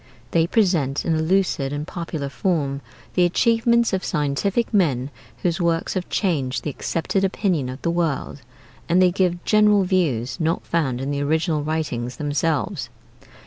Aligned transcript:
They 0.31 0.47
present 0.47 1.05
in 1.05 1.13
a 1.13 1.21
lucid 1.21 1.71
and 1.71 1.85
popular 1.85 2.27
form 2.29 2.81
the 3.13 3.23
achievements 3.23 3.93
of 3.93 4.03
scientific 4.03 4.73
men 4.73 5.11
whose 5.43 5.61
works 5.61 5.93
have 5.93 6.09
changed 6.09 6.63
the 6.63 6.71
accepted 6.71 7.23
opinion 7.23 7.69
of 7.69 7.83
the 7.83 7.91
world, 7.91 8.41
and 8.89 8.99
they 8.99 9.11
give 9.11 9.45
general 9.45 9.83
views 9.83 10.39
not 10.39 10.65
found 10.65 11.01
in 11.01 11.11
the 11.11 11.21
original 11.21 11.61
writings 11.61 12.17
themselves. 12.17 12.89